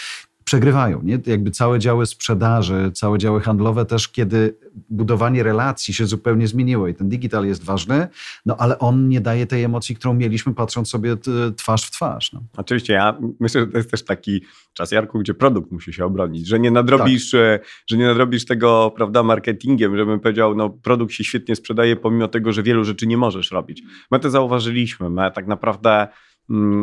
[0.47, 1.01] przegrywają.
[1.03, 1.19] Nie?
[1.25, 4.57] Jakby całe działy sprzedaży, całe działy handlowe też, kiedy
[4.89, 8.07] budowanie relacji się zupełnie zmieniło i ten digital jest ważny,
[8.45, 11.17] no ale on nie daje tej emocji, którą mieliśmy patrząc sobie
[11.57, 12.33] twarz w twarz.
[12.33, 12.43] No.
[12.57, 14.41] Oczywiście, ja myślę, że to jest też taki
[14.73, 18.93] czas, Jarku, gdzie produkt musi się obronić, że nie nadrobisz, e, że nie nadrobisz tego,
[18.95, 23.17] prawda, marketingiem, żebym powiedział, no produkt się świetnie sprzedaje, pomimo tego, że wielu rzeczy nie
[23.17, 23.83] możesz robić.
[24.11, 26.07] My to zauważyliśmy, my tak naprawdę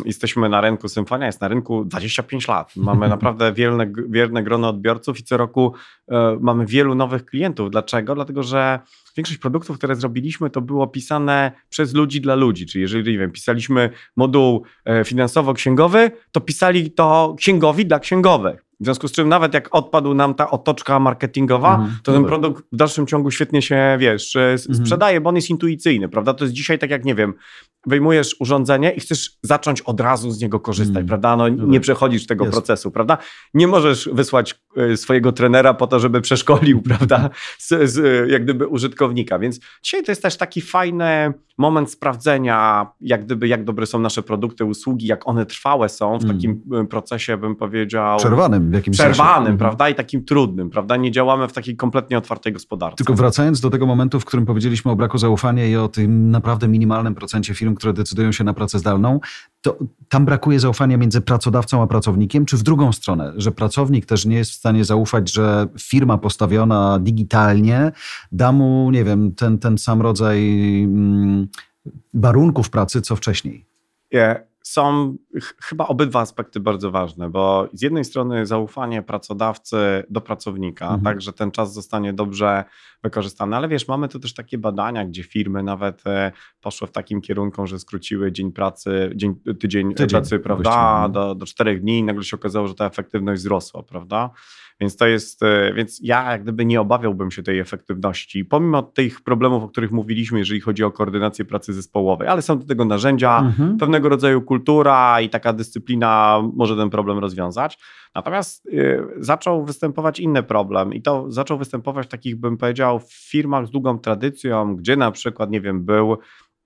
[0.04, 2.72] jesteśmy na rynku, Symfonia jest na rynku 25 lat.
[2.76, 5.74] Mamy naprawdę wierne, wierne grono odbiorców i co roku
[6.08, 7.70] e, mamy wielu nowych klientów.
[7.70, 8.14] Dlaczego?
[8.14, 8.80] Dlatego, że
[9.16, 12.66] większość produktów, które zrobiliśmy, to było pisane przez ludzi dla ludzi.
[12.66, 18.64] Czyli jeżeli, nie wiem, pisaliśmy moduł e, finansowo-księgowy, to pisali to księgowi dla księgowych.
[18.80, 21.98] W związku z czym nawet jak odpadł nam ta otoczka marketingowa, Mhm.
[22.02, 24.58] to ten produkt w dalszym ciągu świetnie się, wiesz, e, Mhm.
[24.76, 26.34] sprzedaje, bo on jest intuicyjny, prawda?
[26.34, 27.34] To jest dzisiaj tak jak, nie wiem,
[27.86, 31.06] wyjmujesz urządzenie i chcesz zacząć od razu z niego korzystać, Mm.
[31.08, 31.36] prawda?
[31.36, 32.52] No nie przechodzisz tego Jest.
[32.56, 33.18] procesu, prawda?
[33.54, 38.66] Nie możesz wysłać e, swojego trenera po to, żeby przeszkolił, prawda, z, z, jak gdyby
[38.66, 39.38] użytkownika.
[39.38, 44.22] Więc dzisiaj to jest też taki fajny moment sprawdzenia, jak gdyby, jak dobre są nasze
[44.22, 46.36] produkty, usługi, jak one trwałe są w Mm.
[46.36, 49.12] takim e, procesie, bym powiedział, Przerwanym w jakimś sensie.
[49.12, 49.58] przerwanym, Mhm.
[49.58, 50.96] prawda, i takim trudnym, prawda?
[50.96, 52.96] Nie działamy w takiej kompletnie otwartej gospodarce.
[52.96, 56.68] Tylko wracając do tego momentu, w którym powiedzieliśmy o braku zaufania i o tym naprawdę
[56.68, 59.20] minimalnym procencie firm, które decydują się na pracę zdalną,
[59.64, 64.26] to tam brakuje zaufania między pracodawcą a pracownikiem, czy w drugą stronę, że pracownik też
[64.26, 67.92] nie jest w stanie zaufać, że firma postawiona digitalnie
[68.32, 70.38] da mu, nie wiem, ten, ten sam rodzaj
[70.82, 71.48] mm,
[72.14, 73.64] warunków pracy, co wcześniej.
[74.14, 79.76] E, Są ch- chyba obydwa aspekty bardzo ważne, bo z jednej strony zaufanie pracodawcy
[80.10, 81.02] do pracownika, Mhm.
[81.02, 82.64] tak, że ten czas zostanie dobrze
[83.02, 87.20] wykorzystany, ale wiesz, mamy tu też takie badania, gdzie firmy nawet e, poszły w takim
[87.20, 91.08] kierunku, że skróciły dzień pracy, dzień, tydzień, Tydzień pracy, prawda, no.
[91.08, 94.30] do, do czterech dni i nagle się okazało, że ta efektywność wzrosła, prawda?
[94.80, 99.20] Więc to jest, e, więc ja jak gdyby nie obawiałbym się tej efektywności, pomimo tych
[99.20, 103.38] problemów, o których mówiliśmy, jeżeli chodzi o koordynację pracy zespołowej, ale są do tego narzędzia,
[103.38, 103.78] mhm.
[103.78, 107.78] pewnego rodzaju kultura i taka dyscyplina może ten problem rozwiązać.
[108.14, 113.12] Natomiast y, zaczął występować inny problem i to zaczął występować w takich, bym powiedział, w
[113.12, 116.16] firmach z długą tradycją, gdzie na przykład, nie wiem, był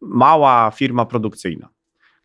[0.01, 1.69] mała firma produkcyjna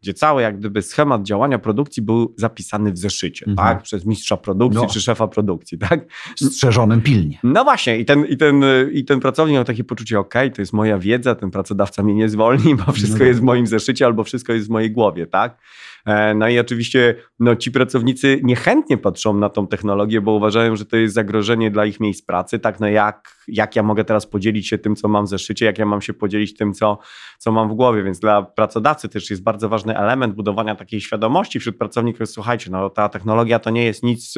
[0.03, 3.67] gdzie cały jak gdyby schemat działania produkcji był zapisany w zeszycie, mhm.
[3.67, 3.83] tak?
[3.83, 4.89] Przez mistrza produkcji no.
[4.89, 6.05] czy szefa produkcji, tak?
[6.35, 7.39] Strzeżonym pilnie.
[7.43, 10.73] No właśnie i ten, i ten, i ten pracownik miał takie poczucie, ok, to jest
[10.73, 14.23] moja wiedza, ten pracodawca mnie nie zwolni, bo wszystko no jest w moim zeszycie albo
[14.23, 15.57] wszystko jest w mojej głowie, tak?
[16.05, 20.85] E, no i oczywiście no, ci pracownicy niechętnie patrzą na tą technologię, bo uważają, że
[20.85, 22.59] to jest zagrożenie dla ich miejsc pracy.
[22.59, 25.77] Tak, no jak, jak ja mogę teraz podzielić się tym, co mam w zeszycie, jak
[25.77, 26.99] ja mam się podzielić tym, co,
[27.37, 28.03] co mam w głowie.
[28.03, 32.29] Więc dla pracodawcy też jest bardzo ważny element budowania takiej świadomości wśród pracowników.
[32.29, 34.33] Słuchajcie, no ta technologia to nie jest nic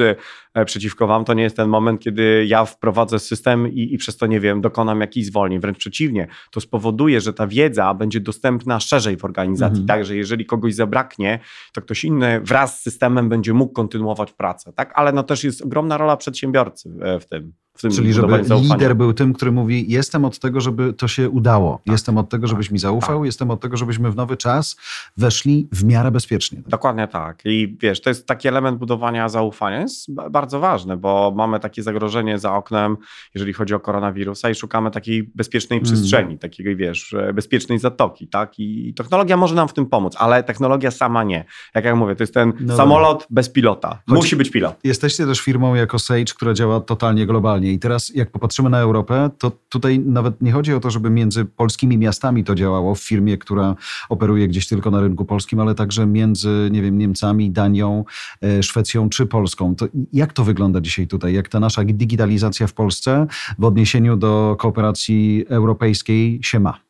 [0.54, 4.16] e, przeciwko wam, to nie jest ten moment, kiedy ja wprowadzę system i, i przez
[4.16, 5.60] to, nie wiem, dokonam jakichś zwolnień.
[5.60, 9.80] Wręcz przeciwnie, to spowoduje, że ta wiedza będzie dostępna szerzej w organizacji.
[9.80, 9.86] Mhm.
[9.86, 11.38] Tak, że jeżeli kogoś zabraknie,
[11.72, 14.92] to ktoś inny wraz z systemem będzie mógł kontynuować pracę, tak?
[14.94, 16.90] Ale no też jest ogromna rola przedsiębiorcy
[17.20, 17.52] w tym.
[17.76, 21.80] Czyli żeby lider był tym, który mówi: Jestem od tego, żeby to się udało.
[21.84, 23.18] Tak, jestem od tego, tak, żebyś mi zaufał.
[23.18, 23.26] Tak.
[23.26, 24.76] Jestem od tego, żebyśmy w nowy czas
[25.16, 26.62] weszli w miarę bezpiecznie.
[26.66, 27.40] Dokładnie tak.
[27.44, 29.80] I wiesz, to jest taki element budowania zaufania.
[29.80, 32.96] Jest bardzo ważny, bo mamy takie zagrożenie za oknem,
[33.34, 35.84] jeżeli chodzi o koronawirusa, i szukamy takiej bezpiecznej mm.
[35.84, 38.28] przestrzeni, takiej, wiesz, bezpiecznej zatoki.
[38.28, 38.58] Tak?
[38.58, 41.44] I technologia może nam w tym pomóc, ale technologia sama nie.
[41.74, 44.02] Jak ja mówię, to jest ten no samolot bez pilota.
[44.06, 44.76] Musi być pilot.
[44.84, 49.30] Jesteście też firmą jako Sage, która działa totalnie globalnie I teraz jak popatrzymy na Europę,
[49.38, 53.38] to tutaj nawet nie chodzi o to, żeby między polskimi miastami to działało w firmie,
[53.38, 53.74] która
[54.08, 58.04] operuje gdzieś tylko na rynku polskim, ale także między, nie wiem, Niemcami, Danią,
[58.42, 59.76] e, Szwecją czy Polską.
[59.76, 61.34] To jak to wygląda dzisiaj tutaj?
[61.34, 63.26] Jak ta nasza digitalizacja w Polsce
[63.58, 66.86] w odniesieniu do kooperacji europejskiej się ma?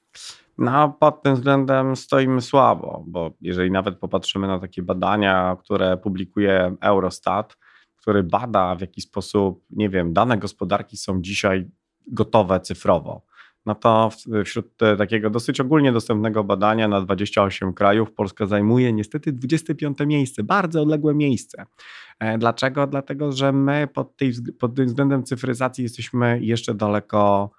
[0.59, 6.77] No, pod tym względem stoimy słabo, bo jeżeli nawet popatrzymy na takie badania, które publikuje
[6.81, 7.57] Eurostat,
[8.07, 11.71] który bada w jaki sposób, nie wiem, dane gospodarki są dzisiaj
[12.07, 13.23] gotowe cyfrowo.
[13.66, 14.11] No to
[14.45, 20.83] wśród takiego dosyć ogólnie dostępnego badania na 28 krajów Polska zajmuje niestety 25 miejsce, bardzo
[20.83, 21.66] odległe miejsce.
[22.19, 22.87] E, dlaczego?
[22.87, 27.51] Dlatego, że my pod, tej, pod tym względem cyfryzacji jesteśmy jeszcze daleko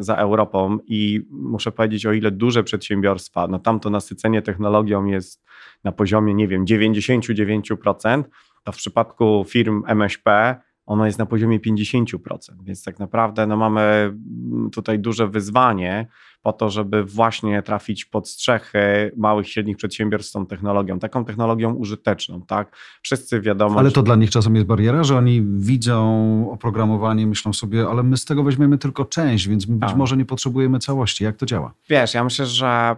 [0.00, 5.44] za Europą i muszę powiedzieć, o ile duże przedsiębiorstwa, no tam to nasycenie technologią jest
[5.84, 8.24] na poziomie, nie wiem, 99%,
[8.62, 12.16] to w przypadku firm MŚP ono jest na poziomie 50%,
[12.62, 16.06] więc tak naprawdę no mamy mm, tutaj duże wyzwanie
[16.42, 21.74] po to, żeby właśnie trafić pod strzechy małych, średnich przedsiębiorstw z tą technologią, taką technologią
[21.74, 22.76] użyteczną, tak?
[23.02, 23.78] Wszyscy wiadomo...
[23.78, 24.02] Ale to że...
[24.02, 26.02] dla nich czasem jest bariera, że oni widzą
[26.52, 29.96] oprogramowanie, myślą sobie, ale my z tego weźmiemy tylko część, więc być tak.
[29.96, 31.24] może nie potrzebujemy całości.
[31.24, 31.74] Jak to działa?
[31.88, 32.96] Wiesz, ja myślę, że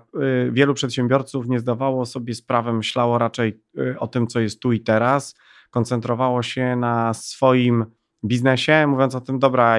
[0.49, 4.73] y, wielu przedsiębiorców nie zdawało sobie sprawy, myślało raczej y, o tym, co jest tu
[4.73, 5.35] i teraz,
[5.75, 7.87] koncentrowało się na swoim
[8.25, 9.77] biznesie, mówiąc o tym, dobra,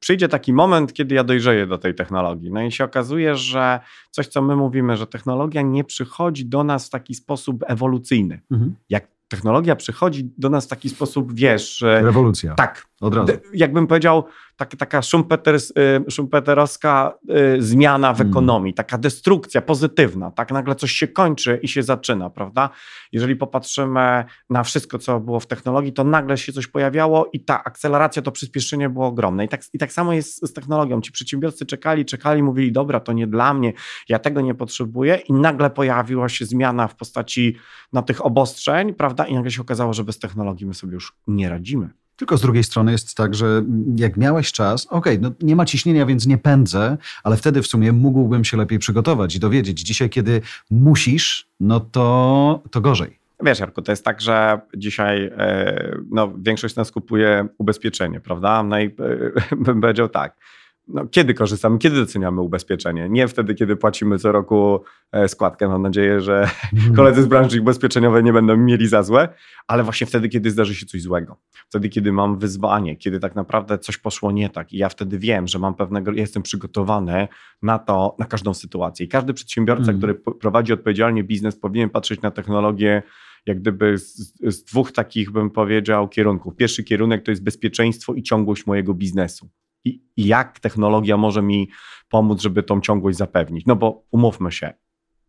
[0.00, 2.50] przyjdzie taki moment, kiedy ja dojrzeję do tej technologii.
[2.52, 6.86] No i się okazuje, że coś, co my mówimy, że technologia nie przychodzi do nas
[6.86, 8.40] w taki sposób ewolucyjny.
[8.50, 8.74] Mhm.
[8.88, 11.84] Jak technologia przychodzi do nas w taki sposób, wiesz...
[11.86, 12.54] Rewolucja.
[12.54, 12.86] Tak.
[13.00, 13.32] Od razu.
[13.54, 14.24] Jakbym powiedział,
[14.56, 17.18] tak, taka szumpeters, y, szumpeterowska
[17.56, 18.32] y, zmiana w hmm.
[18.32, 22.70] ekonomii, taka destrukcja pozytywna, tak nagle coś się kończy i się zaczyna, prawda?
[23.12, 27.64] Jeżeli popatrzymy na wszystko, co było w technologii, to nagle się coś pojawiało i ta
[27.64, 29.44] akceleracja, to przyspieszenie było ogromne.
[29.44, 31.00] I tak, i tak samo jest z technologią.
[31.00, 33.72] Ci przedsiębiorcy czekali, czekali, mówili, dobra, to nie dla mnie,
[34.08, 37.56] ja tego nie potrzebuję i nagle pojawiła się zmiana w postaci
[37.92, 39.26] na tych obostrzeń, prawda?
[39.26, 42.05] I nagle się okazało, że bez technologii my sobie już nie radzimy.
[42.16, 43.64] Tylko z drugiej strony jest tak, że
[43.96, 47.66] jak miałeś czas, okej, okay, no nie ma ciśnienia, więc nie pędzę, ale wtedy w
[47.66, 49.80] sumie mógłbym się lepiej przygotować i dowiedzieć.
[49.80, 53.18] Dzisiaj, kiedy musisz, no to, to gorzej.
[53.42, 58.62] Wiesz, Jarku, to jest tak, że dzisiaj e, no, większość nas kupuje ubezpieczenie, prawda?
[58.62, 60.36] No i e, bym powiedział tak
[60.88, 63.08] no, kiedy korzystamy, kiedy doceniamy ubezpieczenie.
[63.08, 64.80] Nie wtedy, kiedy płacimy co roku
[65.12, 65.68] e, składkę.
[65.68, 66.94] Mam nadzieję, że mhm.
[66.94, 69.28] koledzy z branży ubezpieczeniowej nie będą mieli za złe,
[69.66, 71.36] ale właśnie wtedy, kiedy zdarzy się coś złego.
[71.68, 75.46] Wtedy, kiedy mam wyzwanie, kiedy tak naprawdę coś poszło nie tak i ja wtedy wiem,
[75.46, 77.28] że mam pewnego, jestem przygotowany
[77.62, 79.06] na to, na każdą sytuację.
[79.06, 79.96] I każdy przedsiębiorca, mm.
[79.98, 83.02] który prowadzi odpowiedzialnie biznes, powinien patrzeć na technologię
[83.46, 86.56] jak gdyby z, z, dwóch takich, bym powiedział, kierunków.
[86.56, 89.48] Pierwszy kierunek to jest bezpieczeństwo i ciągłość mojego biznesu
[89.86, 91.70] i, jak technologia może mi
[92.08, 93.66] pomóc, żeby tą ciągłość zapewnić.
[93.66, 94.72] No bo umówmy się,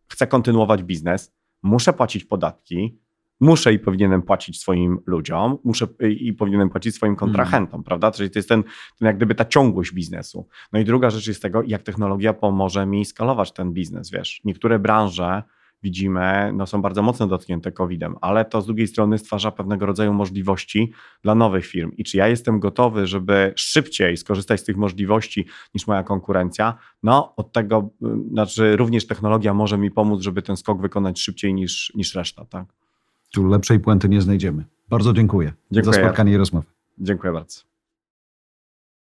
[0.08, 3.00] chcę kontynuować biznes, muszę płacić podatki,
[3.40, 7.20] muszę i powinienem płacić swoim ludziom, muszę i powinienem płacić swoim mm.
[7.20, 8.12] kontrahentom, prawda?
[8.12, 8.64] Czyli to jest ten,
[9.00, 10.48] ten jak gdyby ta ciągłość biznesu.
[10.74, 14.42] No i druga rzecz jest tego, jak technologia pomoże mi skalować ten biznes, wiesz.
[14.44, 15.44] Niektóre branże
[15.84, 20.14] widzimy, no są bardzo mocno dotknięte COVID-em, ale to z drugiej strony stwarza pewnego rodzaju
[20.14, 21.92] możliwości dla nowych firm.
[21.98, 26.78] I czy ja jestem gotowy, żeby szybciej skorzystać z tych możliwości niż moja konkurencja?
[27.04, 31.54] No, od tego, y, znaczy również technologia może mi pomóc, żeby ten skok wykonać szybciej
[31.54, 32.66] niż, niż reszta, tak?
[33.34, 34.66] Tu lepszej puenty nie znajdziemy.
[34.90, 35.94] Bardzo dziękuję, dziękuję.
[35.94, 36.66] za spotkanie i rozmowę.
[36.98, 37.77] Dziękuję bardzo.